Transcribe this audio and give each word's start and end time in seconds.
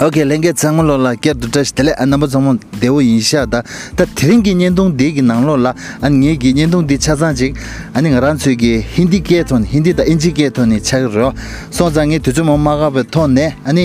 Okay, 0.00 0.24
lenge 0.24 0.52
tsanglo 0.54 0.96
la 0.96 1.14
kya 1.14 1.34
dutash 1.34 1.74
tele 1.74 1.92
anamba 1.92 2.26
tsangmo 2.26 2.56
dewo 2.80 3.00
yinsha 3.00 3.44
da 3.46 3.62
ta 3.96 4.04
thiringi 4.06 4.54
nyendong 4.54 4.96
de 4.96 5.12
gi 5.12 5.20
nanglo 5.20 5.56
la 5.56 5.74
an 6.00 6.12
nge 6.20 6.38
gi 6.40 6.52
nyendong 6.54 6.86
de 6.86 6.96
chazan 6.96 7.34
jik 7.36 7.56
ani 7.94 8.08
ngaran 8.10 8.38
tsui 8.38 8.56
gi 8.56 8.80
hindi 8.96 9.20
ke 9.20 9.44
ton 9.44 9.62
hindi 9.64 9.92
da 9.92 10.04
inji 10.04 10.32
ke 10.32 10.50
ton 10.50 10.68
ni 10.68 10.80
chag 10.80 11.12
ro 11.12 11.34
so 11.70 11.90
za 11.90 12.04
nge 12.04 12.18
tuzu 12.20 12.44
mo 12.44 12.56
ma 12.56 12.76
ga 12.80 12.88
be 12.90 13.04
ton 13.04 13.34
ne 13.34 13.52
ani 13.64 13.84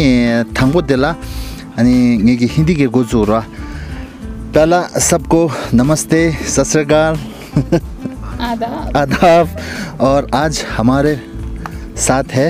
thangbo 0.54 0.82
de 0.82 0.96
la 0.96 1.16
ani 1.76 2.18
nge 2.24 2.36
gi 2.40 2.48
hindi 2.56 2.76
ke 2.76 2.88
go 2.88 3.04
zu 3.04 3.26
ro 3.26 3.44
पहला 4.56 4.82
सबको 5.04 5.40
नमस्ते 5.76 6.20
सत 6.48 6.64
श्रीकाल 6.72 7.16
आदाब 8.50 8.98
आदाब 8.98 9.48
और 10.08 10.28
आज 10.34 10.64
हमारे 10.78 11.14
साथ 12.06 12.32
है 12.32 12.48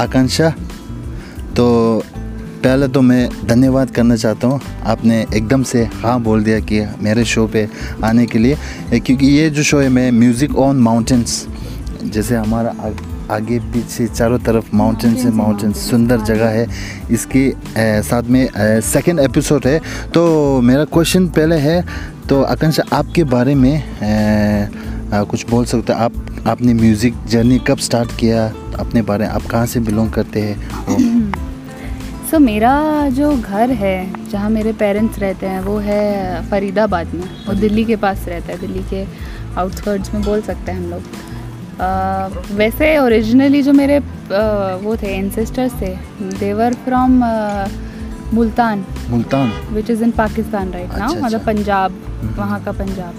आकांक्षा 0.00 0.50
तो 1.58 1.66
पहले 2.63 2.87
तो 2.87 3.01
मैं 3.01 3.29
धन्यवाद 3.47 3.89
करना 3.91 4.15
चाहता 4.15 4.47
हूँ। 4.47 4.59
आपने 4.85 5.19
एकदम 5.35 5.63
से 5.63 5.83
हाँ 5.93 6.19
बोल 6.21 6.43
दिया 6.43 6.59
कि 6.59 6.79
मेरे 7.01 7.23
शो 7.25 7.45
पे 7.47 7.67
आने 8.03 8.25
के 8.25 8.39
लिए। 8.39 8.99
क्योंकि 8.99 9.27
ये 9.27 9.49
जो 9.49 9.63
शो 9.63 9.79
है 9.79 9.89
मैं 9.89 10.11
म्यूज़िक 10.11 10.55
ऑन 10.57 10.77
माउंटेंस 10.81 11.45
जैसे 12.03 12.35
हमारा 12.35 12.73
आ, 12.79 12.89
आगे 13.35 13.59
पीछे 13.73 14.07
चारों 14.07 14.37
तरफ़ 14.39 14.75
माउंटेन्स 14.75 15.23
है 15.25 15.31
माउंटेन्स 15.31 15.89
सुंदर 15.89 16.21
जगह 16.21 16.49
है। 16.49 16.67
इसके 17.11 17.45
ए, 17.77 18.01
साथ 18.05 18.23
में 18.23 18.47
सेकंड 18.83 19.19
एपिसोड 19.19 19.67
है। 19.67 19.79
तो 20.13 20.61
मेरा 20.61 20.85
क्वेश्चन 20.85 21.27
पहले 21.27 21.55
है 21.59 21.83
तो 22.29 22.41
आकांक्षा 22.43 22.83
आपके 22.93 23.23
बारे 23.35 23.55
में 23.55 23.73
ए, 23.73 24.69
आ, 25.13 25.23
कुछ 25.23 25.49
बोल 25.49 25.65
सकते 25.65 25.93
आप 25.93 26.13
आपने 26.47 26.73
म्यूज़िक 26.73 27.13
जर्नी 27.29 27.59
कब 27.67 27.77
स्टार्ट 27.79 28.17
किया? 28.19 28.45
अपने 28.79 29.01
बारे 29.01 29.25
में 29.25 29.31
आप 29.31 29.45
कहाँ 29.51 29.65
से 29.65 29.79
बिलोंग 29.79 30.11
करते 30.11 30.41
हैं? 30.41 31.11
सो 32.33 32.39
मेरा 32.39 33.09
जो 33.09 33.29
घर 33.37 33.71
है 33.71 34.29
जहाँ 34.29 34.49
मेरे 34.49 34.71
पेरेंट्स 34.73 35.19
रहते 35.19 35.45
हैं 35.45 35.59
वो 35.61 35.77
है 35.77 36.49
फरीदाबाद 36.49 37.07
में। 37.07 37.23
वो 37.47 37.53
दिल्ली 37.53 37.83
के 37.85 37.95
पास 37.95 38.25
रहता 38.27 38.51
है 38.51 38.59
दिल्ली 38.59 38.83
के 38.83 39.05
आउटस्कर्ट्स 39.57 40.13
में 40.13 40.23
बोल 40.23 40.41
सकते 40.41 40.71
हैं 40.71 40.79
हम 40.79 40.89
लोग। 40.89 41.01
अ, 41.79 42.55
वैसे 42.55 42.97
ओरिजिनली 42.97 43.61
जो 43.61 43.73
मेरे 43.73 43.95
अ, 43.95 44.79
वो 44.83 44.95
थे 44.97 45.07
एंसेस्टर्स 45.07 45.73
थे 45.81 45.95
they were 46.39 46.73
from 46.73 47.11
Multan. 48.33 48.85
Multan. 49.09 49.51
Which 49.71 49.89
is 49.89 50.03
in 50.03 50.11
Pakistan 50.11 50.71
right 50.71 50.97
now 50.97 51.13
मतलब 51.13 51.25
अच्छा। 51.25 51.37
पंजाब 51.37 52.01
वहाँ 52.37 52.63
का 52.63 52.71
पंजाब। 52.71 53.15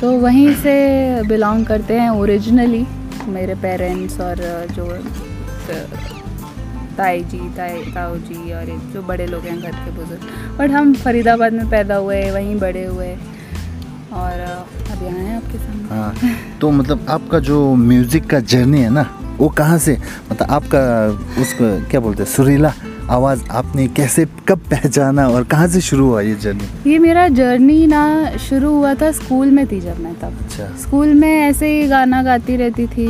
तो 0.00 0.12
वहीं 0.12 0.54
से 0.54 0.74
बिलोंग 1.22 1.66
करते 1.66 1.94
हैं 1.94 2.10
ओरिजिनली 2.10 2.86
मेरे 3.28 3.54
पेरेंट्स 3.54 4.20
और 4.20 4.66
जो 4.72 4.86
ताई 6.96 7.22
जी, 7.22 7.38
ताई, 7.56 7.82
ताऊ 7.94 8.16
जी 8.18 8.52
और 8.52 8.68
एक 8.70 8.90
जो 8.92 9.02
बड़े 9.02 9.26
लोग 9.26 9.44
हैं 9.44 9.60
घर 9.60 9.70
के 9.70 9.90
बुज़ुर्ग। 9.90 10.58
बट 10.58 10.70
हम 10.70 10.94
फरीदाबाद 10.94 11.52
में 11.52 11.68
पैदा 11.70 11.96
हुए, 11.96 12.20
वहीं 12.30 12.58
बड़े 12.60 12.84
हुए 12.84 13.12
और 14.12 14.40
अब 14.40 15.02
यहाँ 15.02 15.18
हैं 15.18 15.36
आपके 15.36 15.58
सामने। 15.58 15.88
हाँ 15.88 16.58
तो 16.60 16.70
मतलब 16.70 17.06
आपका 17.08 17.38
जो 17.40 17.74
म्यूज़िक 17.76 18.26
का 18.30 18.40
जर्नी 18.42 18.80
है 18.80 18.90
ना, 18.90 19.08
वो 19.38 19.48
कहाँ 19.48 19.78
से 19.78 19.98
मतलब 20.32 20.50
आपका 20.50 20.82
उसको 21.42 21.64
क्या 21.90 22.00
बोलते 22.00 22.22
हैं, 22.22 22.30
सुरीला? 22.30 22.72
आवाज़ 23.10 23.42
आपने 23.50 23.86
कैसे 23.88 24.24
कब 24.48 24.58
पहचाना 24.70 25.26
और 25.28 25.44
कहाँ 25.44 25.66
से 25.68 25.80
शुरू 25.80 26.06
हुआ 26.06 26.20
ये 26.20 26.34
जर्नी 26.34 26.90
ये 26.90 26.98
मेरा 26.98 27.26
जर्नी 27.28 27.86
ना 27.86 28.36
शुरू 28.36 28.70
हुआ 28.70 28.94
था 28.94 29.10
स्कूल 29.12 29.50
में 29.50 29.66
थी 29.66 29.80
जब 29.80 30.00
मैं 30.00 30.14
तब। 30.20 30.38
अच्छा। 30.44 30.64
स्कूल 30.82 31.12
में 31.14 31.28
ऐसे 31.28 31.68
ही 31.68 31.86
गाना 31.88 32.22
गाती 32.22 32.56
रहती 32.56 32.86
थी 32.86 33.06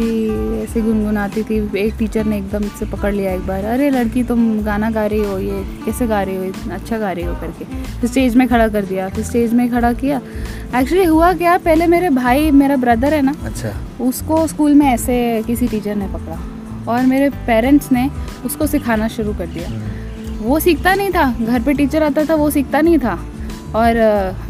ऐसे 0.62 0.80
गुनगुनाती 0.80 1.42
थी। 1.42 1.58
एक 1.78 1.94
टीचर 1.98 2.24
ने 2.24 2.36
एकदम 2.38 2.68
से 2.78 2.86
पकड़ 2.86 3.12
लिया 3.14 3.32
एक 3.32 3.46
बार 3.46 3.64
अरे 3.64 3.88
लड़की 3.90 4.22
तुम 4.24 4.60
गाना 4.64 4.90
गा 4.90 5.06
रही 5.06 5.24
हो 5.24 5.38
ये 5.38 5.62
कैसे 5.84 6.06
गा 6.06 6.22
रही 6.22 6.36
हो? 6.36 6.42
इतना 6.44 6.74
अच्छा 6.74 6.98
गा 6.98 7.12
रही 7.12 7.24
हो 7.24 7.34
करके। 7.34 7.64
फिर 8.00 8.10
स्टेज 8.10 8.36
में 8.36 8.46
खड़ा 8.48 8.68
कर 8.68 8.84
दिया 8.84 9.08
फिर 9.08 9.24
स्टेज 9.24 9.54
में 9.54 9.68
खड़ा 9.70 9.92
किया। 9.92 10.20
एक्चुअली 10.80 11.04
हुआ 11.04 11.32
क्या 11.32 11.56
पहले 11.58 11.86
मेरे 11.86 12.10
भाई 12.10 12.50
मेरा 12.50 12.76
ब्रदर 12.76 13.14
है 13.14 13.22
ना 13.22 13.34
अच्छा। 13.44 13.72
उसको 14.04 14.46
स्कूल 14.46 14.74
में 14.74 14.86
ऐसे 14.86 15.42
किसी 15.46 15.68
टीचर 15.68 15.96
ने 15.96 16.08
पकड़ा। 16.08 16.38
और 16.88 17.06
मेरे 17.06 17.28
पेरेंट्स 17.46 17.92
ने 17.92 18.08
उसको 18.44 18.66
सिखाना 18.66 19.08
शुरू 19.08 19.34
कर 19.34 19.46
दिया। 19.46 19.68
वो 20.40 20.58
सीखता 20.60 20.94
नहीं 20.94 21.10
था 21.10 21.24
घर 21.40 21.62
पे 21.62 21.72
टीचर 21.74 22.02
आता 22.02 22.24
था 22.24 22.34
वो 22.34 22.50
सीखता 22.50 22.80
नहीं 22.80 22.98
था। 22.98 23.18
और 23.74 23.96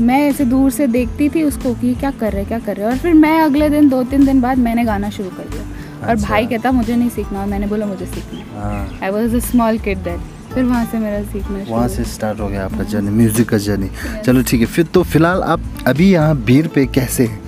मैं 0.00 0.20
ऐसे 0.28 0.44
दूर 0.44 0.70
से 0.70 0.86
देखती 0.86 1.28
थी 1.28 1.42
उसको 1.42 1.74
कि 1.74 1.94
क्या 1.94 2.10
कर 2.20 2.32
रहे 2.32 2.44
क्या 2.44 2.58
कर 2.58 2.76
रहे। 2.76 2.86
और 2.86 2.96
फिर 2.98 3.14
मैं 3.14 3.40
अगले 3.40 3.68
दिन 3.70 3.88
दो 3.88 4.02
तीन 4.04 4.24
दिन 4.26 4.40
बाद 4.40 4.58
मैंने 4.58 4.84
गाना 4.84 5.10
शुरू 5.10 5.30
कर 5.30 5.48
दिया। 5.50 5.62
और 5.98 6.08
अच्छा। 6.08 6.28
भाई 6.28 6.46
कहता 6.46 6.72
मुझे 6.72 6.96
नहीं 6.96 7.08
सीखना। 7.10 7.40
और 7.40 7.46
मैंने 7.46 7.66
बोला 7.66 7.86
मुझे 7.86 8.06
सीखना। 8.06 8.98
I 9.04 9.10
was 9.10 9.36
a 9.36 9.38
small 9.40 9.78
kid 9.78 9.98
then 9.98 10.20
फिर 10.54 10.64
वहाँ 10.64 10.84
से 10.92 10.98
मेरा 10.98 11.22
सीखना 11.22 11.64
वहाँ 11.68 11.88
से 11.88 12.04
स्टार्ट 12.04 12.40
हो 12.40 12.48
गया 12.48 12.64
आपका 12.64 12.84
जर्नी 12.84 13.10
म्यूज़िक 13.10 13.48
का 13.48 13.58
जर्नी 13.58 13.88
चलो 14.24 14.42
ठीक 14.42 14.60
है 14.60 14.66
फिर 14.66 14.84
तो 14.94 15.02
फ़िलहाल 15.04 15.42
आप 15.44 15.60
अभी 15.86 16.10
यहाँ 16.12 16.36
भीड़ 16.36 16.66
पे 16.66 16.86
कैसे 16.86 17.24
हैं? 17.24 17.40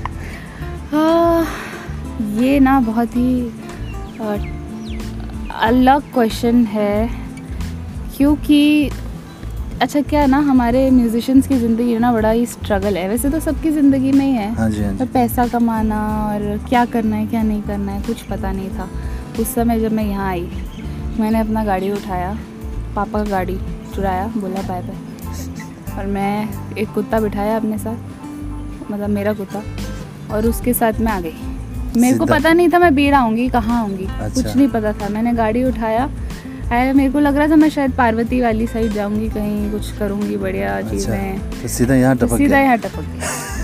हाँ, 0.92 1.46
ये 2.40 2.58
ना 2.60 2.78
बहुत 2.80 3.16
ही 3.16 3.40
अलग 5.58 6.12
क्वेश्चन 6.12 6.64
है 6.66 7.08
क्योंकि 8.16 8.90
अच्छा 9.82 10.00
क्या 10.02 10.24
ना 10.26 10.38
हमारे 10.48 10.90
म्यूजिशंस 10.90 11.46
की 11.48 11.56
ज़िंदगी 11.58 11.98
ना 11.98 12.12
बड़ा 12.12 12.30
ही 12.30 12.46
स्ट्रगल 12.46 12.96
है। 12.96 13.08
वैसे 13.08 13.30
तो 13.30 13.40
सबकी 13.40 13.70
ज़िंदगी 13.70 14.12
में 14.12 14.24
ही 14.26 14.32
है 14.32 14.52
हाँ 14.54 14.68
जी 14.70 14.82
हाँ 14.82 14.92
पर 14.92 15.04
जी 15.04 15.12
पैसा 15.12 15.46
कमाना 15.48 16.00
और 16.26 16.58
क्या 16.68 16.84
करना 16.84 17.16
है 17.16 17.26
क्या 17.26 17.42
नहीं 17.42 17.62
करना 17.62 17.92
है 17.92 18.02
कुछ 18.02 18.22
पता 18.22 18.52
नहीं 18.52 18.70
था। 18.70 18.88
उस 19.40 19.54
समय 19.54 19.80
जब 19.80 19.92
मैं 19.92 20.04
यहाँ 20.04 20.28
आई 20.28 20.48
मैंने 21.20 21.40
अपना 21.40 21.64
गाड़ी 21.64 21.90
उठाया 21.90 22.36
पापा 22.96 23.24
का 23.24 23.30
गाड़ी 23.30 23.58
चुराया 23.94 24.26
बोला 24.36 24.62
बाय 24.68 24.82
बाय 24.82 25.96
और 25.98 26.06
मैं 26.06 26.74
एक 26.76 26.88
कुत्ता 26.94 27.20
बिठाया 27.20 27.56
अपने 27.56 27.78
साथ 27.78 28.90
मतलब 28.90 29.08
मेरा 29.10 29.32
कुत्ता 29.32 29.62
और 30.34 30.46
उसके 30.46 30.74
साथ 30.74 31.00
मैं 31.00 31.12
आ 31.12 31.20
गई। 31.20 31.47
मेरे 31.96 32.18
को 32.18 32.26
पता 32.26 32.52
नहीं 32.52 32.68
था 32.68 32.78
मैं 32.78 32.94
बीड़ 32.94 33.14
आऊँगी 33.14 33.48
कहाँ 33.48 33.80
आऊँगी। 33.80 34.04
अच्छा। 34.04 34.28
कुछ 34.34 34.56
नहीं 34.56 34.68
पता 34.68 34.92
था। 34.92 35.08
मैंने 35.08 35.32
गाड़ी 35.34 35.64
उठाया। 35.64 36.08
आया 36.72 36.92
मेरे 36.92 37.10
को 37.12 37.20
लग 37.20 37.36
रहा 37.36 37.48
था 37.48 37.56
मैं 37.56 37.68
शायद 37.70 37.92
पार्वती 37.96 38.40
वाली 38.40 38.66
साइड 38.66 38.92
जाऊँगी 38.92 39.28
कहीं 39.28 39.70
कुछ 39.72 39.90
करूँगी 39.98 40.36
बढ़िया 40.36 40.76
अच्छा 40.76 40.90
चीज़ें। 40.90 41.60
तो 41.62 41.68
सीधा 41.68 41.94
यहाँ 41.94 42.16
टपक 42.16 42.36
सीधा 42.38 42.58
यहाँ 42.58 42.76
टपक 42.78 43.04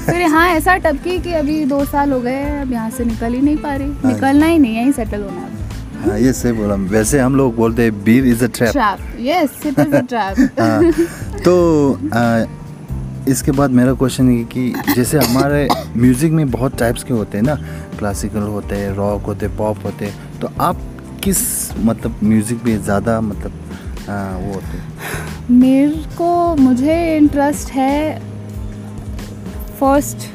फिर 0.06 0.20
यहाँ 0.20 0.46
ऐसा 0.48 0.76
टपकी 0.76 1.18
कि 1.20 1.32
अभी 1.32 1.64
दो 1.64 1.84
साल 1.84 2.12
हो 2.12 2.20
गए 2.20 2.42
अब 2.60 2.72
यहाँ 2.72 2.90
से 2.90 3.04
निकल 3.04 3.32
ही 3.34 3.40
नहीं 3.40 3.56
पा 3.56 3.74
रही। 3.74 3.92
हाँ। 3.92 4.12
निकलना 4.12 4.46
ही 4.46 4.58
नहीं 4.58 4.76
यहीं 4.76 4.92
सेटल 4.92 5.22
होना 5.22 5.40
है। 5.40 5.52
हाँ 6.04 6.18
ये 6.18 6.32
सही 6.32 6.52
बोला। 6.52 6.74
वैसे 6.90 7.18
हम 7.20 7.36
लोग 7.36 7.54
बोलते 7.56 7.82
हैं 7.82 8.02
beer 8.04 8.26
is 8.26 8.44
a 8.44 8.48
trap 8.48 8.72
trap 8.72 8.98
yes 9.20 9.66
it 9.66 9.78
is 9.78 9.94
a 9.94 10.00
trap 10.02 11.40
तो 11.44 11.54
आ, 12.14 12.44
इसके 13.28 13.52
बाद 13.52 13.70
मेरा 13.70 13.92
क्वेश्चन 13.94 14.28
है 14.30 14.42
कि 14.44 14.72
जैसे 14.96 15.18
हमारे 15.18 15.66
म्यूज़िक 15.96 16.32
में 16.32 16.50
बहुत 16.50 16.78
टाइप्स 16.78 17.02
के 17.02 17.14
होते 17.14 17.38
हैं 17.38 17.44
ना 17.44 17.54
क्लासिकल 17.98 18.42
होते 18.54 18.76
हैं 18.76 18.90
रॉक 18.94 19.22
होते 19.22 19.46
हैं 19.46 19.56
पॉप 19.56 19.84
होते 19.84 20.04
हैं 20.04 20.40
तो 20.40 20.50
आप 20.60 20.80
किस 21.24 21.38
मतलब 21.78 22.18
म्यूज़िक 22.22 22.58
पे 22.58 22.76
ज़्यादा 22.78 23.20
मतलब 23.20 23.52
आ, 24.08 24.36
वो 24.36 24.52
होते 24.52 24.76
हैं? 24.76 24.84
मेरे 25.50 26.04
को 26.16 26.56
मुझे 26.56 27.16
इंटरेस्ट 27.16 27.70
है 27.70 28.20
फ़र्स्ट 29.80 30.28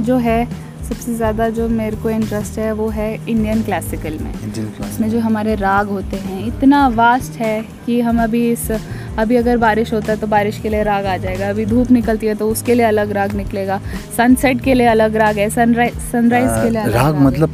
जो 0.00 0.16
है 0.16 0.44
सबसे 0.88 1.14
ज़्यादा 1.14 1.48
जो 1.48 1.68
मेरे 1.68 1.96
को 1.96 2.10
इंटरेस्ट 2.10 2.58
है 2.58 2.72
वो 2.72 2.88
है 2.88 3.14
इंडियन 3.28 3.62
क्लासिकल 3.62 4.18
में। 4.18 4.32
इसमें 4.90 5.08
जो 5.10 5.20
हमारे 5.20 5.54
राग 5.54 5.88
होते 5.88 6.16
हैं 6.16 6.46
इतना 6.46 6.86
वास्ट 6.88 7.38
है 7.38 7.60
कि 7.86 8.00
हम 8.00 8.22
अभी 8.22 8.50
इस 8.52 8.70
अभी 9.18 9.36
अगर 9.36 9.56
बारिश 9.56 9.92
होता 9.92 10.12
है 10.12 10.18
तो 10.20 10.26
बारिश 10.26 10.58
के 10.58 10.68
लिए 10.68 10.82
राग 10.82 11.06
आ 11.06 11.16
जाएगा। 11.16 11.48
अभी 11.50 11.64
धूप 11.66 11.90
निकलती 11.90 12.26
है 12.26 12.34
तो 12.34 12.48
उसके 12.50 12.74
लिए 12.74 12.86
अलग 12.86 13.12
राग 13.12 13.32
निकलेगा। 13.32 13.80
सनसेट 14.16 14.60
के 14.60 14.74
लिए 14.74 14.86
अलग 14.86 15.16
राग 15.16 15.38
है 15.38 15.48
सनराइज 15.50 15.98
सनराइज 16.12 16.50
के 16.62 16.70
लिए 16.70 16.82
अलग 16.82 16.94
राग। 16.94 17.20
मतलब? 17.20 17.50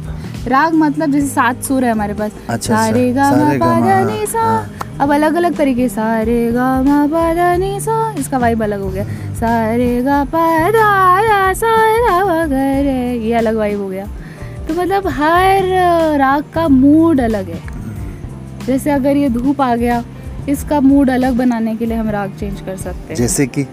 राग 0.47 0.73
मतलब 0.73 1.11
जैसे 1.11 1.27
सात 1.27 1.63
सुर 1.63 1.83
है 1.85 1.91
हमारे 1.91 2.13
पास। 2.13 2.31
अच्छा, 2.49 2.75
सारे 2.75 3.11
गा 3.13 3.29
मा 3.31 3.35
सारे 3.35 3.59
हाँ, 3.59 4.25
सा। 4.25 4.39
हाँ। 4.39 4.97
अब 5.01 5.11
अलग 5.13 5.35
अलग 5.35 5.55
तरीके 5.57 5.87
सारे 5.89 6.51
गा 6.51 6.81
मा 6.83 7.05
पा 7.07 7.55
नी 7.57 7.79
सा। 7.79 8.13
इसका 8.19 8.37
वाइब 8.37 8.63
अलग 8.63 8.81
हो 8.81 8.89
गया। 8.89 9.03
सारे 9.35 10.01
गा 10.03 10.23
पा 10.25 10.43
ये 13.23 13.33
अलग 13.33 13.55
वाइब 13.55 13.81
हो 13.81 13.87
गया। 13.89 14.05
तो 14.67 14.73
मतलब 14.73 15.07
हर 15.09 16.17
राग 16.17 16.43
का 16.53 16.67
मूड 16.67 17.21
अलग 17.21 17.49
है। 17.49 17.61
जैसे 18.65 18.91
अगर 18.91 19.17
ये 19.17 19.29
धूप 19.29 19.61
आ 19.61 19.75
गया 19.75 20.03
इसका 20.49 20.79
मूड 20.81 21.09
अलग 21.09 21.37
बनाने 21.37 21.75
के 21.75 21.85
लिए 21.85 21.97
हम 21.97 22.09
राग 22.09 22.31
चेंज 22.39 22.61
कर 22.61 22.77
सकते 22.77 23.07
हैं 23.09 23.15
जैसे 23.15 23.47
कि 23.57 23.65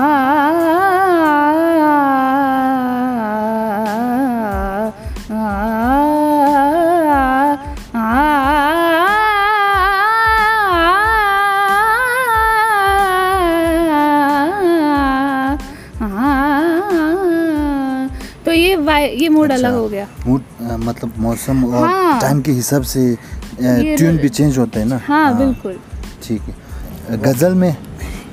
तो 18.46 18.52
ये 18.52 18.76
ये 19.22 19.28
मूड 19.28 19.52
अलग 19.52 19.74
हो 19.74 19.88
गया 19.88 20.06
मूड 20.26 20.42
मतलब 20.76 21.12
मौसम 21.18 21.64
और 21.64 21.86
हाँ। 21.86 22.20
टाइम 22.20 22.40
के 22.42 22.52
हिसाब 22.52 22.82
से 22.82 23.16
ट्यून 23.60 24.16
भी 24.16 24.28
चेंज 24.28 24.58
होते 24.58 24.80
हैं 24.80 24.86
ना? 24.86 25.00
हाँ 25.06 25.36
बिल्कुल। 25.38 25.78
ठीक 26.22 26.42
है। 26.42 27.16
गज़ल 27.22 27.54
में? 27.54 27.76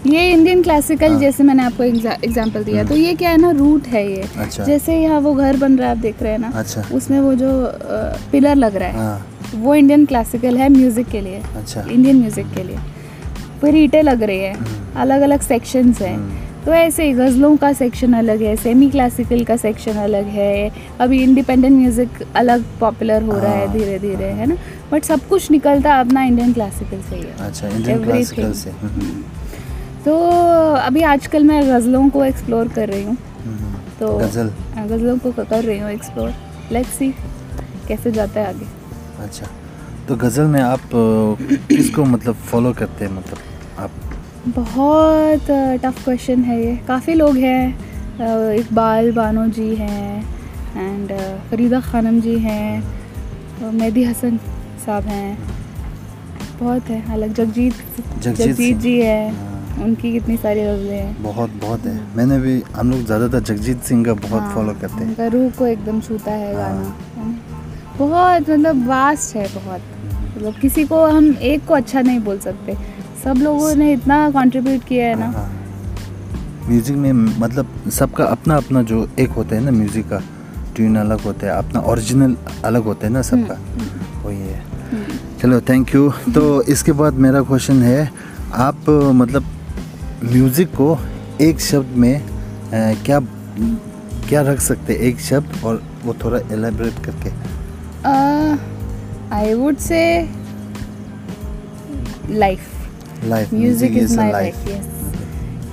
ये 0.07 0.29
इंडियन 0.31 0.61
क्लासिकल 0.63 1.11
हाँ। 1.11 1.19
जैसे 1.19 1.43
मैंने 1.43 1.63
आपको 1.63 1.83
एग्जांपल 1.83 2.63
दिया। 2.63 2.83
तो 2.83 2.95
ये 2.95 3.13
क्या 3.15 3.29
है 3.29 3.38
ना 3.38 3.49
रूट 3.57 3.88
है 3.88 4.05
ये। 4.11 4.21
हाँ। 4.35 4.45
अच्छा। 4.45 4.63
जैसे 4.63 4.95
यहाँ 5.01 5.19
वो 5.21 5.33
घर 5.33 5.57
बन 5.57 5.77
रहा 5.77 5.89
है 5.89 5.95
आप 5.95 6.01
देख 6.01 6.21
रहे 6.23 6.31
हैं 6.31 6.39
ना 6.39 6.51
अच्छा। 6.55 6.83
उसमें 6.93 7.19
वो 7.19 7.33
जो 7.35 7.51
पिलर 8.31 8.55
लग 8.55 8.75
रहा 8.75 8.89
है 8.89 8.95
हाँ। 8.97 9.27
वो 9.55 9.75
इंडियन 9.75 10.05
क्लासिकल 10.05 10.57
है 10.57 10.69
म्यूज़िक 10.69 11.07
के 11.09 11.21
लिए। 11.21 11.41
अच्छा। 11.55 11.81
इंडियन 11.81 12.19
म्यूज़िक 12.19 12.53
के 12.55 12.63
लिए। 12.63 12.77
फिर 13.61 13.75
ईंटें 13.75 14.01
लग 14.03 14.23
रही 14.23 14.39
है। 14.39 14.55
अलग 14.95 15.21
अलग 15.21 15.41
सेक्शंस 15.41 16.01
हैं। 16.01 16.17
तो 16.65 16.73
ऐसे 16.73 17.05
ही 17.05 17.13
गज़लों 17.13 17.55
का 17.57 17.71
सेक्शन 17.73 18.13
अलग 18.13 18.41
है 18.41 18.55
सेमी 18.55 18.89
क्लासिकल 18.89 19.43
का 19.43 19.55
सेक्शन 19.57 19.97
अलग 19.97 20.25
है। 20.29 20.71
अभी 21.01 21.21
इंडिपेंडेंट 21.23 21.73
म्यूज़िक 21.73 22.21
अलग 22.35 22.63
पॉपुलर 22.79 23.23
हो 23.23 23.37
रहा 23.37 23.51
है 23.51 23.65
हाँ। 23.67 23.77
धीरे 23.77 23.97
धीरे 23.99 24.25
है 24.25 24.45
ना? 24.45 24.55
बट 24.91 25.03
सब 25.03 25.27
कुछ 25.27 25.49
निकलता 25.51 25.99
अपना 25.99 26.23
इंडियन 26.23 26.53
क्लासिकल 26.53 27.01
से 27.01 27.15
ही 27.15 27.21
है। 27.21 27.47
अच्छा 27.47 27.67
इंडियन 27.67 27.97
Everything. 27.97 28.35
क्लासिकल 28.35 28.53
से। 28.53 28.69
हम्म, 28.69 29.21
तो 30.05 30.17
अभी 30.75 31.01
आजकल 31.03 31.43
मैं 31.43 31.61
गज़लों 31.67 32.09
को 32.09 32.23
एक्सप्लोर 32.25 32.67
कर 32.67 32.89
रही 32.89 33.03
हूँ। 33.03 33.17
हम्म, 33.43 33.73
तो 33.99 34.17
गज़ल? 34.17 34.51
हाँ, 34.75 34.87
गज़लों 34.87 35.17
को 35.17 35.31
कर 35.31 35.63
रही 35.63 35.79
हूँ 35.79 35.89
एक्सप्लोर 35.91 36.33
लेट्स 36.71 36.97
सी 36.97 37.13
कैसे 37.87 38.11
जाता 38.11 38.39
है 38.39 38.47
आगे। 38.47 38.67
अच्छा 39.23 39.47
तो 40.07 40.15
गज़ल 40.17 40.47
में 40.47 40.61
आप 40.61 40.89
किसको 40.93 42.03
मतलब 42.05 42.35
फॉलो 42.51 42.73
करते 42.73 43.05
हैं 43.05 43.11
मतलब? 43.11 43.37
बहुत 44.47 45.49
टफ 45.83 46.03
क्वेश्चन 46.03 46.43
है 46.43 46.59
ये। 46.61 46.75
काफ़ी 46.88 47.13
लोग 47.13 47.35
हैं 47.38 48.53
इकबाल 48.55 49.11
बानो 49.11 49.45
जी 49.49 49.75
हैं 49.75 50.25
एंड 50.77 51.11
फरीदा 51.49 51.79
खानम 51.81 52.19
जी 52.21 52.38
हैं 52.39 53.71
मेहदी 53.73 54.03
हसन 54.03 54.38
साहब 54.85 55.03
हैं। 55.05 55.38
बहुत 56.59 56.89
है 56.89 57.01
अलग 57.13 57.33
जगजीत 57.33 57.73
जगजीत 57.73 58.35
जगजीत 58.38 58.77
जी 58.77 58.99
है। 58.99 59.29
हाँ। 59.31 59.83
उनकी 59.83 60.11
कितनी 60.11 60.38
सारी 60.38 60.61
गज़लें 60.61 60.97
हैं। 60.97 61.23
बहुत 61.23 61.49
बहुत 61.61 61.85
है। 61.85 61.95
मैंने 62.17 62.39
भी 62.39 62.61
हम 62.75 62.91
लोग 62.91 63.05
ज़्यादातर 63.05 63.39
जगजीत 63.45 63.81
सिंह 63.83 64.03
का 64.05 64.13
बहुत 64.15 64.41
हाँ, 64.41 64.53
फॉलो 64.55 64.73
करते 64.81 65.03
हैं। 65.03 65.29
रूह 65.29 65.49
को 65.57 65.67
एकदम 65.67 66.01
छूता 66.01 66.31
है 66.31 66.55
हाँ। 66.55 66.73
गाना। 66.73 67.37
बहुत 67.97 68.49
मतलब 68.49 68.87
वास्ट 68.87 69.35
है 69.35 69.47
बहुत। 69.55 69.81
मतलब 70.35 70.59
किसी 70.61 70.85
को 70.85 71.05
हम 71.05 71.31
एक 71.44 71.65
को 71.67 71.73
अच्छा 71.73 72.01
नहीं 72.01 72.19
बोल 72.19 72.39
सकते। 72.39 72.77
सब 73.23 73.38
लोगों 73.38 73.73
ने 73.75 73.91
इतना 73.94 74.29
कंट्रीब्यूट 74.31 74.83
किया 74.83 75.07
है 75.07 75.15
ना। 75.19 75.25
हाँ। 75.31 75.50
म्यूज़िक 76.68 76.95
में 76.97 77.12
मतलब 77.13 77.89
सबका 77.91 78.25
अपना 78.25 78.56
अपना 78.57 78.81
जो 78.91 79.07
एक 79.19 79.29
होता 79.38 79.56
है 79.56 79.62
ना 79.63 79.71
म्यूज़िक 79.71 80.07
का 80.09 80.21
ट्यून 80.75 80.95
अलग 80.97 81.21
होता 81.21 81.47
है 81.47 81.57
अपना 81.57 81.79
ओरिजिनल 81.91 82.35
अलग 82.65 82.83
होता 82.83 83.07
है 83.07 83.13
ना 83.13 83.21
सबका। 83.21 83.57
वही 84.23 84.38
है। 84.38 84.59
हम्म। 84.91 85.18
चलो 85.41 85.59
थैंक 85.69 85.94
यू 85.95 86.09
तो 86.33 86.62
इसके 86.71 86.91
बाद 87.01 87.13
मेरा 87.25 87.41
क्वेश्चन 87.44 87.81
है 87.83 88.09
आप 88.68 88.89
मतलब 89.15 89.45
म्यूज़िक 90.23 90.75
को 90.75 90.97
एक 91.41 91.59
शब्द 91.62 91.95
में 91.97 92.15
अ, 92.15 92.23
क्या 93.06 93.19
क्या 94.29 94.41
रख 94.41 94.59
सकते 94.62 94.94
हैं? 94.94 95.00
एक 95.00 95.19
शब्द 95.19 95.63
और 95.65 95.81
वो 96.03 96.13
थोड़ा 96.23 96.38
एलेबरेट 96.53 97.06
करके। 97.06 97.29
I 99.35 99.53
would 99.53 99.77
say 99.79 100.01
life 102.29 102.69
life 103.23 103.53
music 103.53 103.97
is 103.97 104.15
my 104.18 104.31
life 104.31 104.68
yes 104.68 104.89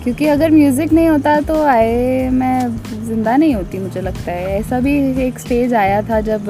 क्योंकि 0.03 0.27
अगर 0.29 0.51
म्यूज़िक 0.51 0.93
नहीं 0.93 1.09
होता 1.09 1.41
तो 1.43 1.63
आए 1.67 2.29
मैं 2.33 2.59
ज़िंदा 3.07 3.37
नहीं 3.37 3.55
होती 3.55 3.79
मुझे 3.79 4.01
लगता 4.01 4.33
है। 4.33 4.59
ऐसा 4.59 4.81
भी 4.81 4.97
एक 5.23 5.39
स्टेज 5.39 5.75
आया 5.75 6.03
था 6.03 6.21
जब 6.23 6.49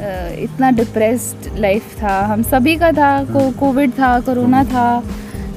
इतना 0.00 0.70
डिप्रेस्ड 0.72 1.48
लाइफ 1.58 1.96
था। 2.02 2.20
हम 2.26 2.42
सभी 2.42 2.76
का 2.76 2.90
था 2.92 3.12
को 3.24 3.50
कोविड 3.60 3.90
था 3.92 4.18
कोरोना 4.20 4.62
था। 4.64 5.02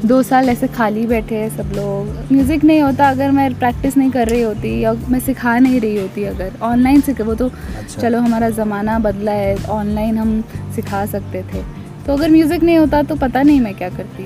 दो 0.05 0.21
साल 0.23 0.49
ऐसे 0.49 0.67
खाली 0.67 1.05
बैठे 1.07 1.35
हैं 1.35 1.49
सब 1.57 1.71
लोग। 1.75 2.07
म्यूज़िक 2.31 2.63
नहीं 2.63 2.81
होता 2.81 3.09
अगर 3.09 3.31
मैं 3.31 3.53
प्रैक्टिस 3.59 3.97
नहीं 3.97 4.11
कर 4.11 4.27
रही 4.27 4.41
होती 4.41 4.79
या 4.79 4.93
मैं 5.09 5.19
सिखा 5.19 5.57
नहीं 5.59 5.79
रही 5.81 5.97
होती 5.97 6.23
अगर। 6.25 6.51
ऑनलाइन 6.63 7.01
सीख 7.01 7.21
वो 7.21 7.35
तो 7.35 7.47
अच्छा। 7.47 8.01
चलो 8.01 8.19
हमारा 8.19 8.49
ज़माना 8.51 8.97
बदला 8.99 9.31
है। 9.31 9.55
ऑनलाइन 9.71 10.17
हम 10.17 10.41
सिखा 10.75 11.05
सकते 11.05 11.43
थे। 11.43 11.63
तो 12.05 12.13
अगर 12.13 12.31
म्यूज़िक 12.31 12.63
नहीं 12.63 12.77
होता 12.77 13.01
तो 13.03 13.15
पता 13.15 13.41
नहीं 13.41 13.61
मैं 13.61 13.73
क्या 13.75 13.89
करती। 13.89 14.23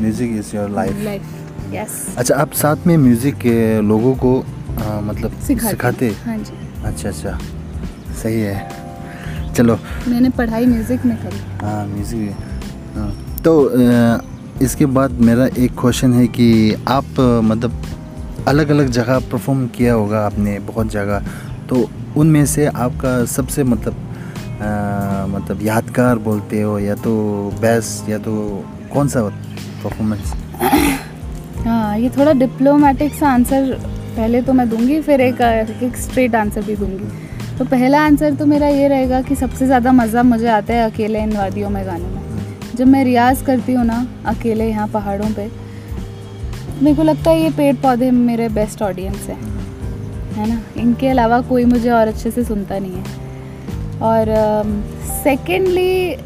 Music 0.00 0.36
is 0.38 0.56
your 0.56 0.70
life 0.70 1.72
yes 1.74 2.04
अच्छा 2.18 2.34
आप 2.36 2.52
साथ 2.52 2.86
में 2.86 2.96
म्यूज़िक 2.96 3.34
के 3.36 3.80
लोगों 3.82 4.14
को 4.14 4.38
अ, 4.40 5.00
मतलब 5.04 5.38
सिखाते। 5.46 6.08
हाँ 6.24 6.36
जी। 6.38 6.52
अच्छा 6.84 7.08
अच्छा। 7.08 7.38
सही 8.22 8.40
है। 8.40 9.52
चलो। 9.54 9.78
मैंने 10.08 10.28
पढ़ाई 10.30 10.66
म्यूज़िक 10.66 11.04
में 11.06 11.16
करी। 11.16 11.38
हाँ 11.62 11.86
म्यूज़िक 11.86 12.30
हाँ। 12.96 13.10
तो 13.44 13.54
इसके 14.64 14.86
बाद 14.96 15.10
मेरा 15.20 15.46
एक 15.58 15.72
क्वेश्चन 15.80 16.12
है 16.12 16.26
कि 16.28 16.48
आप 16.88 17.20
मतलब 17.44 17.82
अलग 18.48 18.68
अलग 18.70 18.88
जगह 18.90 19.18
परफॉर्म 19.32 19.66
किया 19.76 19.94
होगा 19.94 20.24
आपने 20.26 20.58
बहुत 20.70 20.90
जगह। 20.90 21.24
तो 21.68 21.88
उनमें 22.16 22.44
से 22.46 22.66
आपका 22.66 23.24
सबसे 23.24 23.64
मतलब 23.64 23.94
अ, 24.62 25.26
मतलब 25.28 25.62
यादगार 25.62 26.18
बोलते 26.26 26.60
हो 26.62 26.78
या 26.78 26.94
तो 26.94 27.12
बेस्ट 27.60 28.08
या 28.08 28.18
तो 28.18 28.34
कौन 28.92 29.08
सा 29.08 29.20
परफॉर्मेंस 29.84 30.32
हाँ 31.66 31.98
ये 31.98 32.08
थोड़ा 32.10 32.32
डिप्लोमेटिक 32.34 33.14
सा 33.14 33.28
आंसर 33.28 33.72
पहले 34.16 34.40
तो 34.42 34.52
मैं 34.52 34.68
दूँगी, 34.68 35.00
फिर 35.00 35.20
एक 35.20 35.40
एक 35.82 35.96
स्ट्रेट 35.96 36.34
आंसर 36.34 36.62
भी 36.62 36.76
दूँगी। 36.76 37.58
तो 37.58 37.64
पहला 37.66 38.00
आंसर 38.04 38.34
तो 38.34 38.46
मेरा 38.46 38.68
ये 38.68 38.88
रहेगा 38.88 39.20
कि 39.22 39.34
सबसे 39.36 39.66
ज़्यादा 39.66 39.92
मज़ा 39.92 40.22
मुझे 40.22 40.46
आता 40.48 40.74
है 40.74 40.90
अकेले 40.90 41.22
इन 41.22 41.36
वादियों 41.36 41.70
में 41.70 41.84
गाने 41.86 42.04
में। 42.04 42.76
जब 42.76 42.86
मैं 42.86 43.04
रियाज़ 43.04 43.44
करती 43.44 43.72
हूँ 43.72 43.84
ना, 43.86 44.06
अकेले 44.26 44.68
यहाँ 44.68 44.88
पहाड़ों 44.88 45.30
पे, 45.30 45.48
मेरे 46.82 46.96
को 46.96 47.02
लगता 47.02 47.30
है 47.30 47.40
ये 47.40 47.50
पेड़ 47.50 47.74
पौधे 47.76 48.10
मेरे 48.10 48.48
बेस्ट 48.50 48.82
ऑडियंस 48.82 49.26
हैं। 49.28 49.40
है 50.32 50.48
ना? 50.48 50.60
इनके 50.76 51.08
अलावा 51.08 51.40
कोई 51.48 51.64
मुझे 51.64 51.90
और 51.90 52.08
अच्छे 52.08 52.30
से 52.30 52.44
सुनता 52.44 52.78
नहीं 52.78 52.92
है। 52.92 53.04
और 54.02 54.26
सेकेंडली 55.24 56.16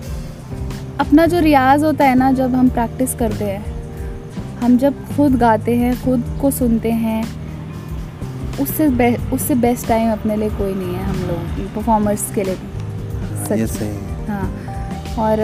अपना 1.00 1.26
जो 1.26 1.40
रियाज 1.40 1.82
होता 1.84 2.04
है 2.04 2.14
ना 2.14 2.31
जब 2.32 2.54
हम 2.54 2.69
प्रैक्टिस 2.69 3.14
करते 3.14 3.44
हैं 3.44 3.75
हम 4.60 4.76
जब 4.78 5.04
खुद 5.16 5.37
गाते 5.37 5.75
हैं 5.76 5.94
खुद 6.04 6.25
को 6.40 6.50
सुनते 6.50 6.90
हैं 6.90 7.22
उससे 8.60 8.88
बे, 8.88 9.14
उससे 9.32 9.54
बेस्ट 9.54 9.88
टाइम 9.88 10.12
अपने 10.12 10.37
लिए 10.37 10.50
कोई 10.50 10.75
नहीं 10.75 10.94
है 10.94 11.04
हम 11.04 11.16
लोग 11.28 11.75
परफॉर्मर्स 11.75 12.30
के 12.35 12.42
लिए। 12.44 12.54
भी 12.54 13.66
सच। 13.66 13.82
हाँ। 14.28 14.47
और 15.18 15.40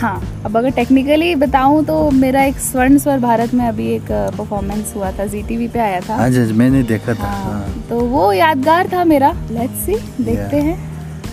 हाँ 0.00 0.42
अब 0.44 0.56
अगर 0.56 0.70
टेक्निकली 0.70 1.34
बताऊँ 1.34 1.84
तो 1.84 2.10
मेरा 2.10 2.42
एक 2.44 2.58
स्वर्ण 2.60 2.98
स्वर 2.98 3.18
भारत 3.18 3.54
में 3.54 3.66
अभी 3.68 3.86
एक 3.92 4.10
परफॉर्मेंस 4.38 4.92
हुआ 4.96 5.10
था 5.12 5.26
जी 5.26 5.42
टी 5.42 5.68
पे 5.68 5.78
आया 5.78 6.00
था। 6.00 6.16
आज 6.24 6.38
आज 6.38 6.52
मैंने 6.52 6.82
देखा 6.82 7.14
था 7.14 7.26
हाँ 7.26 7.42
हाँ। 7.44 7.84
तो 7.88 8.00
वो 8.00 8.32
यादगार 8.32 8.88
था 8.92 9.04
मेरा 9.04 9.32
लेट्स 9.50 9.84
सी 9.86 9.96
देखते 10.24 10.56
हैं। 10.56 10.76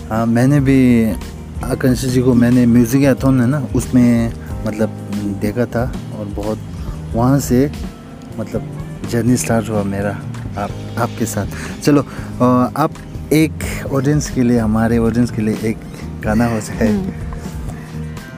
हाँ 0.10 0.26
मैंने 0.26 0.60
भी 0.60 0.80
आकांक्षा 1.64 2.08
जी 2.08 2.22
को 2.22 2.34
मैंने 2.34 2.66
म्यूज़िक 2.66 3.04
एथॉन 3.04 3.42
है 3.42 3.48
ना, 3.48 3.68
उसमें 3.76 4.32
मतलब 4.66 4.90
देखा 5.42 5.66
था 5.66 5.92
और 6.20 6.26
बहुत 6.36 6.60
वहाँ 7.14 7.40
से 7.40 7.70
मतलब 8.40 8.64
जर्नी 9.12 9.38
स्टार्ट 9.38 9.70
हुआ 9.70 9.84
मेरा 9.84 10.18
आप, 10.58 10.70
आपके 10.98 11.26
साथ। 11.26 11.82
चलो 11.84 12.02
आप 12.42 12.92
एक 13.34 13.64
ऑडियंस 13.92 14.30
के 14.30 14.44
लिए, 14.44 14.58
हमारे 14.60 14.98
ऑडियंस 14.98 15.32
के 15.32 15.42
लिए 15.42 15.56
एक 15.70 15.78
गाना 16.24 16.46
हो 16.54 16.60
जाए। 16.60 16.92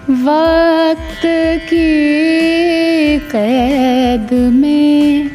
वक्त 0.09 1.21
की 1.69 3.19
कैद 3.31 4.33
में 4.53 5.29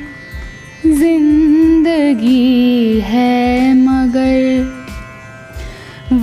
ज़िंदगी 0.87 3.01
है 3.01 3.75
मगर 3.77 4.74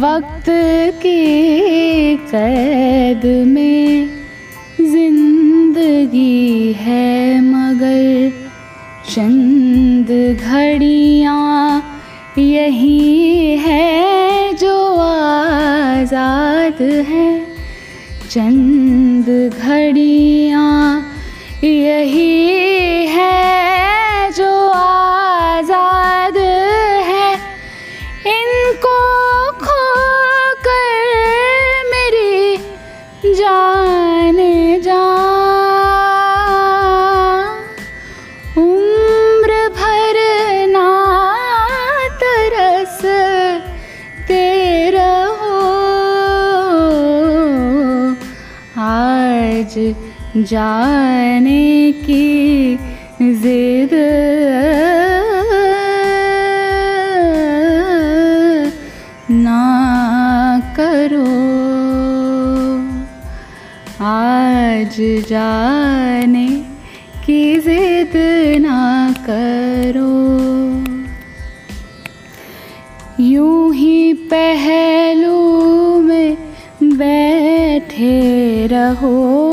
वक्त 0.01 0.46
की 1.01 2.15
कैद 2.31 3.25
में 3.48 4.10
ज़िंदगी 4.81 6.74
है 6.74 7.41
मगर 7.41 8.31
चंद 9.10 10.10
घड़ियाँ 10.41 11.60
यही 12.38 13.58
है 13.58 14.53
जो 14.53 14.75
आज़ाद 15.00 16.81
है। 17.10 17.29
चंद 18.29 18.71
जाने 50.43 51.91
की 51.91 52.75
जिद। 53.21 53.89
ना 59.31 60.74
करो। 60.79 61.51
आज 64.05 65.25
जाने 65.29 66.48
की 67.25 67.55
जिद 67.55 68.12
ना 68.62 69.15
करो। 69.29 70.12
यूँ 73.24 73.75
ही 73.75 74.13
पहलू 74.13 75.62
में 76.01 76.38
बैठे 76.83 78.67
रहो। 78.67 79.51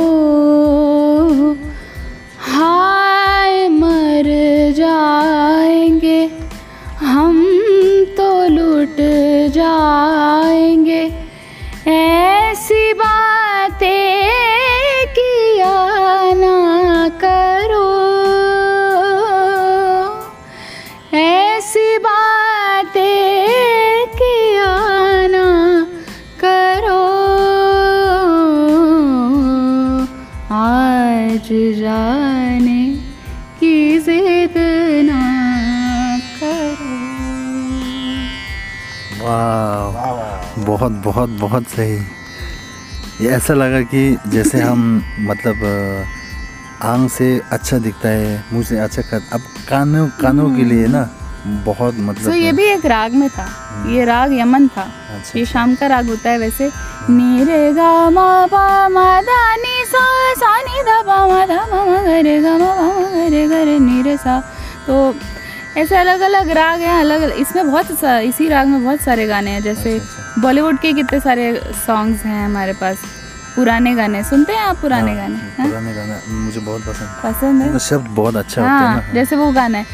ऐसी 11.99 12.93
बातें 12.95 13.48
बहुत 40.69 40.93
बहुत 41.05 41.29
बहुत 41.41 41.65
सही। 41.75 41.99
ये 43.25 43.31
ऐसा 43.37 43.55
लगा 43.55 43.81
कि 43.93 44.03
जैसे 44.33 44.61
हम 44.61 44.81
मतलब 45.29 45.65
आँख 46.89 47.11
से 47.13 47.29
अच्छा 47.53 47.79
दिखता 47.87 48.09
है 48.09 48.45
मुँह 48.53 48.65
से 48.65 48.79
अच्छा 48.79 49.03
कर 49.11 49.23
अब 49.33 49.41
कानों 49.69 50.07
कानों 50.21 50.51
के 50.57 50.65
लिए 50.65 50.87
ना 50.87 51.09
बहुत 51.65 51.95
मतलब 51.99 52.25
तो 52.25 52.35
ये 52.35 52.53
भी 52.53 52.65
एक 52.65 52.85
राग 52.87 53.13
में 53.15 53.29
था। 53.31 53.47
ये 53.91 54.05
राग 54.05 54.33
यमन 54.39 54.67
था। 54.77 54.83
अच्छा, 54.83 55.39
ये 55.39 55.45
शाम 55.47 55.75
का 55.75 55.87
राग 55.87 56.09
होता 56.09 56.31
है 56.31 56.39
वैसे। 56.39 56.71
नीरे 57.11 57.73
गा 57.73 57.89
मा 58.11 58.27
पा 58.53 58.65
मा 58.95 59.07
दा 59.29 59.39
नी 59.57 59.85
सा 59.93 60.05
सा 60.43 60.51
नी 60.63 60.83
दा 60.89 61.01
पा 61.09 61.17
मा 61.29 61.45
धा 61.47 61.61
मा 61.73 61.85
मा 61.85 62.19
रे 62.27 62.41
गा 62.43 62.57
मा 62.59 62.75
मा 62.75 63.27
रे 63.35 63.47
ग 63.49 63.63
रे 63.69 63.79
नी 63.79 64.17
सा। 64.25 64.39
तो 64.87 64.95
ऐसे 65.78 65.97
अलग 65.97 66.20
अलग 66.28 66.50
राग 66.56 66.80
हैं 66.80 66.99
अलग 67.00 67.23
अलग 67.23 67.37
इसमें 67.40 67.66
बहुत 67.70 68.04
इसी 68.25 68.49
राग 68.49 68.66
में 68.66 68.82
बहुत 68.85 69.00
सारे 69.00 69.26
गाने 69.26 69.50
हैं 69.50 69.62
जैसे 69.62 69.94
अच्छा, 69.99 70.40
बॉलीवुड 70.42 70.78
के 70.80 70.92
कितने 70.92 71.20
सारे 71.20 71.52
सॉन्ग्स 71.87 72.23
हैं 72.25 72.44
हमारे 72.44 72.73
पास। 72.80 73.02
पुराने 73.56 73.94
गाने 73.94 74.23
सुनते 74.25 74.52
हैं 74.52 74.61
आप 74.62 74.76
पुराने 74.80 75.12
हाँ, 75.12 75.20
गाने? 75.20 75.37
हैं 75.37 75.66
पुराने 75.68 75.92
गाना 75.94 76.20
मुझे 76.44 76.61
बहुत 76.61 76.82
पसंद। 76.82 77.08
पसंद 77.25 77.62
है? 77.62 77.73
है 77.73 77.78
शब्द 77.88 78.08
बहुत 78.16 78.37
अच्छा 78.37 78.61
होता 78.61 78.73
हाँ 78.73 78.88
है 78.90 79.06
ना। 79.06 79.12
जैसे 79.14 79.37
वो 79.37 79.50
गाना 79.52 79.78
है 79.78 79.87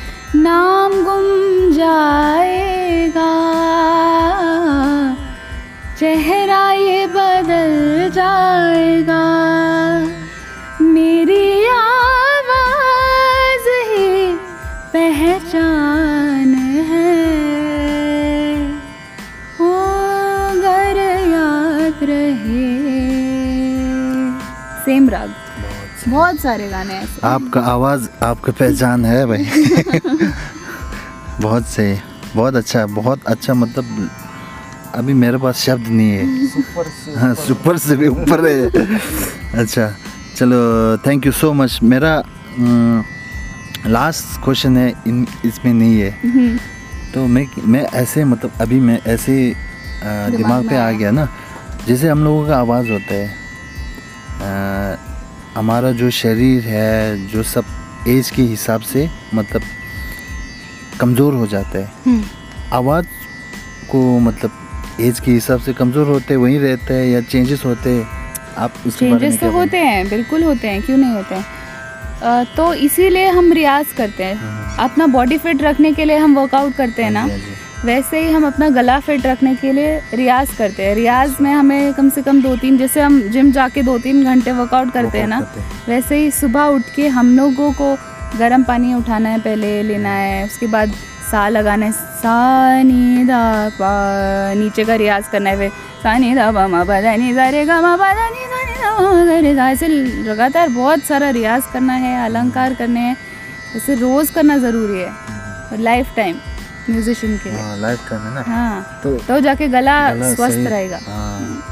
नाम 0.42 0.92
गुम 1.04 1.72
जाएगा 1.74 3.30
चेहरा 5.98 6.62
ये 6.72 7.06
बदल 7.06 8.10
जाएगा 8.14 9.22
सेम 24.94 25.08
राग। 25.10 25.30
बहुत 26.08 26.38
सारे 26.40 26.68
गाने 26.68 26.94
ऐसे 26.94 27.26
आपका 27.26 27.60
आवाज़ 27.66 28.08
आपका 28.22 28.52
पहचान 28.58 29.04
है 29.04 29.24
भाई। 29.26 29.44
बहुत 31.42 31.66
सही 31.68 31.94
बहुत 32.34 32.54
अच्छा 32.56 32.84
बहुत 32.98 33.24
अच्छा 33.26 33.54
मतलब 33.54 34.08
अभी 34.94 35.14
मेरे 35.22 35.38
पास 35.42 35.56
शब्द 35.58 35.88
नहीं 35.88 36.10
है। 36.10 37.16
हाँ 37.20 37.34
सुपर 37.34 37.78
से 37.86 37.96
भी 37.96 38.08
ऊपर 38.08 38.46
है। 38.46 38.88
अच्छा 39.62 39.90
चलो 40.36 40.60
थैंक 41.06 41.26
यू 41.26 41.32
सो 41.42 41.52
मच 41.62 41.78
मेरा 41.82 42.14
लास्ट 43.86 44.42
क्वेश्चन 44.44 44.76
है 44.76 44.88
इन 45.08 45.26
इसमें 45.44 45.72
नहीं 45.72 46.00
है। 46.00 46.10
हम्म, 46.24 46.56
तो 47.14 47.26
मैं 47.26 47.46
मैं 47.74 47.82
ऐसे 48.02 48.24
मतलब 48.24 48.60
अभी 48.60 48.80
मैं 48.80 49.00
ऐसे 49.14 49.34
अ, 49.52 50.28
दिमाग 50.36 50.68
पे 50.68 50.76
आ 50.76 50.90
गया 50.90 51.10
ना। 51.10 51.28
जैसे 51.86 52.08
हम 52.08 52.24
लोगों 52.24 52.46
का 52.48 52.56
आवाज़ 52.58 52.90
होता 52.92 53.14
है 53.14 53.26
अ, 54.34 54.52
हमारा 55.56 55.90
जो 55.92 56.10
शरीर 56.12 56.62
है 56.64 57.26
जो 57.28 57.42
सब 57.44 57.64
एज 58.08 58.30
के 58.30 58.42
हिसाब 58.44 58.80
से 58.82 59.08
मतलब 59.34 59.62
कमज़ोर 61.00 61.34
हो 61.34 61.46
जाता 61.46 61.78
है 61.78 61.92
हम्म। 62.06 62.22
आवाज़ 62.72 63.06
को 63.90 64.02
मतलब 64.20 64.98
एज 65.00 65.20
के 65.20 65.30
हिसाब 65.30 65.60
से 65.60 65.72
कमज़ोर 65.72 66.06
होते 66.06 66.36
वहीं 66.36 66.58
रहते 66.58 66.94
हैं 66.94 67.06
या 67.06 67.20
चेंजेस 67.22 67.64
होते 67.64 68.02
आप 68.58 68.74
चेंजेस 68.88 69.40
तो 69.40 69.50
होते 69.50 69.78
हैं 69.78 70.08
बिल्कुल 70.08 70.42
होते 70.42 70.68
हैं 70.68 70.82
क्यों 70.82 70.96
नहीं 70.96 71.12
होते 71.12 71.34
हैं 71.34 72.54
तो 72.56 72.72
इसीलिए 72.82 73.28
हम 73.28 73.52
रियाज 73.52 73.92
करते 73.92 74.24
हैं 74.24 74.34
हम्म। 74.34 74.82
अपना 74.84 75.06
बॉडी 75.08 75.38
फिट 75.38 75.62
रखने 75.62 75.92
के 75.92 76.04
लिए 76.04 76.16
हम 76.16 76.34
वर्कआउट 76.36 76.74
करते 76.74 77.02
हैं 77.02 77.10
ना 77.10 77.20
हाँ 77.20 77.28
हाँ 77.28 77.38
जी। 77.38 77.54
वैसे 77.84 78.20
ही 78.20 78.30
हम 78.32 78.46
अपना 78.46 78.68
गला 78.70 78.98
फिट 79.00 79.26
रखने 79.26 79.54
के 79.54 79.72
लिए 79.72 80.00
रियाज 80.14 80.50
करते 80.58 80.82
हैं। 80.82 80.94
रियाज 80.94 81.34
में 81.40 81.52
हमें 81.52 81.92
कम 81.94 82.08
से 82.10 82.22
कम 82.22 82.40
दो 82.42 82.54
तीन 82.56 82.76
जैसे 82.78 83.00
हम 83.00 83.20
जिम 83.30 83.50
जाके 83.52 83.82
दो 83.82 83.96
तीन 83.98 84.22
घंटे 84.24 84.52
वर्कआउट 84.52 84.92
करते 84.92 85.18
हैं 85.18 85.26
ना 85.26 85.40
करते 85.40 85.60
हैं। 85.60 85.82
वैसे 85.88 86.16
ही 86.18 86.30
सुबह 86.30 86.64
उठ 86.66 86.82
के 86.94 87.08
हम 87.08 87.36
लोगों 87.36 87.72
को 87.72 87.96
गर्म 88.38 88.64
पानी 88.64 88.94
उठाना 88.94 89.28
है 89.28 89.40
पहले 89.40 89.82
लेना 89.82 90.10
है 90.10 90.44
उसके 90.44 90.66
बाद 90.66 90.92
सा 91.30 91.48
लगाना 91.48 91.86
है। 91.86 91.92
सा 91.92 92.82
नी 92.82 93.24
दा 93.24 93.42
पा 93.72 93.92
नीचे 94.54 94.84
का 94.84 94.94
रियाज 94.94 95.28
करना 95.28 95.50
है 95.50 95.56
फिर। 95.58 95.70
सा 96.02 96.16
नी 96.18 96.34
दा 96.34 96.50
पा 96.52 96.66
मा 96.68 96.82
पा 96.84 97.00
दा 97.00 97.14
नी 97.16 97.32
दा 97.34 97.48
रे 97.48 97.64
गा 97.66 97.80
मा 97.82 97.96
पा 97.96 98.12
दा 98.14 98.28
नी 98.28 98.46
दा 98.46 98.62
नी 98.62 98.78
दा 98.78 98.94
मा 99.00 99.24
गा 99.24 99.38
रे 99.40 99.54
गा 99.54 99.70
ऐसे 99.70 99.88
लगातार 99.88 100.68
बहुत 100.70 101.04
सारा 101.04 101.30
रियाज 101.30 101.62
करना 101.72 101.94
है 102.06 102.16
अलंकार 102.24 102.74
करने 102.74 103.00
हैं। 103.00 103.16
ऐसे 103.76 103.94
रोज़ 104.00 104.32
करना 104.34 104.58
ज़रूरी 104.58 105.00
है। 105.00 105.08
और 105.08 105.78
लाइफ 105.80 106.12
टाइम 106.16 106.36
म्यूजिशियन 106.90 107.36
के 107.44 107.50
लिए। 107.50 107.76
लाइफ 107.80 108.08
टाइम 108.10 108.22
है 108.22 108.34
ना? 108.34 108.42
हाँ 108.46 109.00
तो 109.02 109.16
तो 109.28 109.38
जाके 109.40 109.68
गला 109.68 109.98
गला 110.14 110.32
स्वस्थ 110.34 110.66
रहेगा। 110.70 110.98
हाँ। 111.06 111.62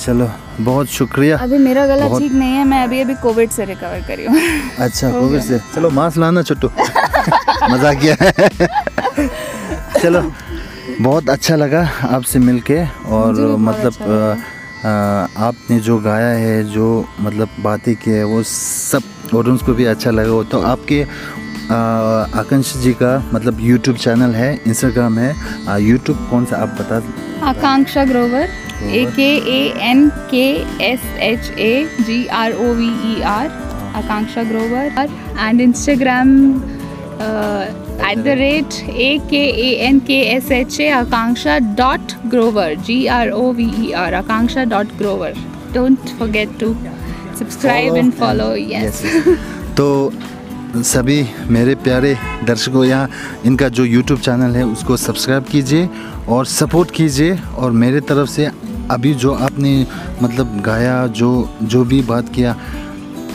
चलो 0.00 0.30
बहुत 0.60 0.86
शुक्रिया। 0.90 1.36
अभी 1.38 1.58
मेरा 1.58 1.86
गला 1.86 2.06
ठीक 2.18 2.32
नहीं 2.32 2.54
है 2.54 2.64
मैं 2.64 2.82
अभी 2.84 3.00
अभी 3.00 3.14
कोविड 3.22 3.50
से 3.50 3.64
रिकवर 3.64 4.00
करी 4.08 4.24
हूँ। 4.24 4.40
अच्छा 4.86 5.10
कोविड 5.10 5.42
से। 5.42 5.58
चलो 5.74 5.90
मास्क 5.90 6.18
लाना 6.18 6.42
छोटू। 6.42 6.68
मज़ाक 7.70 7.98
किया 8.04 8.16
चलो 10.00 10.22
बहुत 11.00 11.28
अच्छा 11.30 11.56
लगा 11.56 11.88
आपसे 12.10 12.38
मिलके 12.38 12.82
और 13.18 13.40
मतलब 13.58 13.92
अच्छा। 13.92 14.04
अ, 14.04 14.36
अ, 14.84 15.44
आपने 15.46 15.78
जो 15.80 15.98
गाया 16.00 16.28
है 16.38 16.62
जो 16.70 16.86
मतलब 17.20 17.48
बातें 17.60 17.94
की 17.96 18.10
है 18.10 18.24
वो 18.24 18.42
सब 18.42 19.02
ऑडियंस 19.34 19.62
को 19.62 19.74
भी 19.74 19.84
अच्छा 19.84 20.10
लगा 20.10 20.30
हो 20.30 20.42
तो 20.44 20.60
आपके 20.72 21.04
आकांक्ष 21.70 22.72
जी 22.82 22.92
का 23.02 23.12
मतलब 23.32 23.60
यूट्यूब 23.60 23.96
चैनल 23.96 24.34
है 24.34 24.52
इंस्टाग्राम 24.66 25.18
है। 25.18 25.80
यूट्यूब 25.82 26.26
कौन 26.30 26.44
सा 26.46 26.56
आप 26.62 26.76
बता 26.80 27.02
Akanksha 27.48 28.04
Grover 28.04 28.48
A 28.82 29.04
K 29.16 29.28
A 29.52 29.60
N 29.90 30.08
K 30.30 30.44
S 30.84 31.02
H 31.22 31.50
A 31.58 31.72
G 32.06 32.26
R 32.40 32.52
O 32.52 32.72
V 32.74 32.88
E 33.12 33.20
R 33.36 33.46
Akanksha 34.02 34.42
Grover. 34.50 35.08
And 35.38 35.60
Instagram 35.60 36.28
at 38.10 38.18
the 38.24 38.34
rate 38.38 38.74
A 38.90 39.16
K 39.30 39.44
A 39.66 39.70
N 39.86 39.98
K 40.06 40.20
S 40.34 40.50
H 40.52 40.80
A 40.80 40.88
Akanksha 40.98 41.58
dot 41.78 42.12
Grover 42.30 42.74
G 42.86 43.04
R 43.18 43.30
O 43.30 43.50
V 43.52 43.70
E 43.86 43.90
R 44.04 44.14
Akanksha 44.14 44.64
dot 44.74 44.96
Grover 44.98 45.34
don't 45.74 46.08
forget 46.18 46.58
to 46.60 46.74
subscribe 47.38 47.96
and 47.96 48.12
follow 48.12 48.54
yes 48.56 49.02
तो 49.76 49.88
सभी 50.76 51.26
मेरे 51.46 51.74
प्यारे 51.74 52.16
दर्शकों 52.44 52.84
या 52.84 53.08
इनका 53.44 53.68
जो 53.68 53.84
YouTube 53.84 54.20
channel 54.20 54.56
है 54.56 54.64
उसको 54.66 54.96
सब्सक्राइब 54.96 55.44
कीजिए 55.44 55.88
और 56.28 56.46
सपोर्ट 56.46 56.90
कीजिए 56.90 57.38
और 57.56 57.70
मेरे 57.72 58.00
तरफ़ 58.00 58.28
से 58.28 58.50
अभी 58.90 59.14
जो 59.14 59.32
आपने 59.34 59.86
मतलब 60.22 60.60
गाया 60.60 61.06
जो 61.06 61.48
जो 61.62 61.84
भी 61.84 62.02
बात 62.02 62.28
किया 62.28 62.56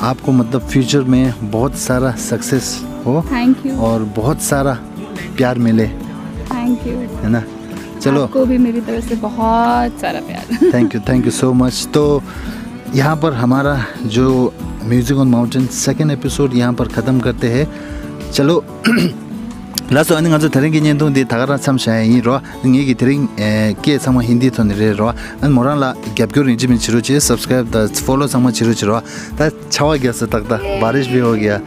आपको 0.02 0.32
मतलब 0.32 0.68
फ्यूचर 0.68 1.02
में 1.02 1.52
बहुत 1.52 1.76
सारा 1.76 2.12
सक्सेस 2.12 2.86
हो 3.06 3.22
थैंक 3.32 3.66
यू 3.66 3.78
और 3.78 4.04
बहुत 4.04 4.42
सारा 4.42 4.74
प्यार 5.38 5.58
मिले। 5.58 5.88
थैंक 5.88 6.88
यू 6.88 6.98
है 6.98 7.30
ना? 7.30 7.44
चलो। 8.02 8.24
आपको 8.24 8.46
भी 8.46 8.58
मेरी 8.58 8.82
तरफ़ 8.82 9.06
से 9.06 9.16
बहुत 9.16 10.00
सारा 10.02 10.20
प्यार। 10.20 10.74
Thank 10.74 10.96
you 10.96 11.02
thank 11.10 11.26
you 11.26 11.32
so 11.32 11.54
much 11.54 11.88
तो 11.94 12.24
यहाँ 12.96 13.16
पर 13.16 13.34
हमारा 13.34 13.86
जो 14.04 14.54
music 14.87 15.19
on 15.19 15.29
mountain 15.29 15.67
second 15.67 16.11
episode 16.11 16.55
यहाँ 16.55 16.73
पर 16.75 16.89
ख़त्म 16.97 17.21
करते 17.21 17.49
हैं 17.51 17.67
चलो 18.33 18.63
라스 19.93 20.15
아니 20.15 20.31
가서 20.31 20.49
다른 20.49 20.71
게 20.71 20.81
년도 20.81 21.13
데 21.13 21.25
다가라 21.25 21.59
참샤 21.59 22.01
이로 22.01 22.41
얘기 22.65 22.95
드린 22.95 23.29
게 23.83 23.99
상마 23.99 24.23
힌디 24.23 24.51
톤레로 24.51 25.13
안 25.43 25.53
모란라 25.53 25.93
갭교르 26.17 26.49
인지민 26.49 26.79
치로지 26.79 27.21
सब्सक्राइब 27.21 27.71
द 27.71 27.77
फॉलो 28.01 28.27
समझ 28.27 28.53
चिरो 28.57 28.73
चिरो 28.73 29.01
ता 29.37 29.51
छावा 29.69 29.97
गया 30.01 30.13
से 30.17 30.27
तक 30.33 30.49
दा 30.49 30.57
बारिश 30.81 31.07
भी 31.13 31.21
हो 31.21 31.33
गया 31.37 31.61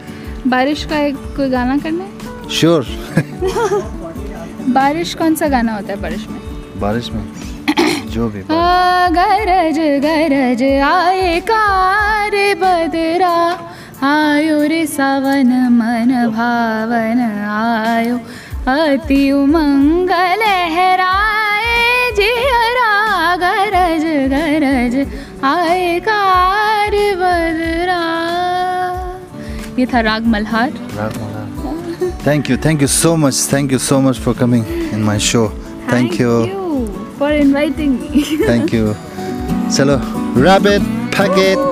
बारिश 0.46 0.84
का 0.90 0.98
एक 1.06 1.16
कोई 1.36 1.48
गाना 1.50 1.76
करना 1.78 2.04
है 2.04 2.48
श्योर 2.50 2.82
बारिश 4.74 5.14
कौन 5.14 5.34
सा 5.36 5.48
गाना 5.48 5.76
होता 5.76 5.92
है 5.92 6.00
बारिश 6.02 6.26
में 6.26 6.40
बारिश 6.80 7.10
में 7.10 7.22
जो 8.11 8.27
भी 8.29 8.41
आ, 8.41 9.09
गरज 9.15 9.77
गरज 10.05 10.63
आए 10.83 11.39
कार 11.49 12.35
बदरा। 12.61 13.35
आयो 14.03 14.61
रे 14.67 14.85
सावन 14.87 15.51
मन 15.71 16.11
भावन 16.35 17.19
आयो। 17.47 18.17
अति 18.71 19.21
उमंग 19.31 20.11
लहराए 20.41 22.11
जियरा 22.17 22.91
गरज 23.43 24.05
गरज 24.33 24.95
आए 25.43 25.99
कार 26.07 26.95
बदरा। 27.21 28.01
ये 29.79 29.85
था 29.93 29.99
Raag 30.01 30.25
Malhar. 30.27 30.71
Thank 32.27 32.49
you 32.49 32.57
thank 32.65 32.81
you 32.81 32.87
so 32.87 33.15
much 33.15 33.47
thank 33.53 33.71
you 33.71 33.79
so 33.79 33.99
much 33.99 34.19
for 34.19 34.33
coming 34.39 34.65
in 34.93 35.03
my 35.03 35.19
show 35.29 35.47
thank 35.91 36.19
you 36.21 36.60
for 37.21 37.29
inviting 37.29 38.01
me. 38.01 38.23
Thank 38.49 38.73
you. 38.73 38.95
Salo, 39.69 40.01
rabbit, 40.33 40.81
packet. 41.11 41.70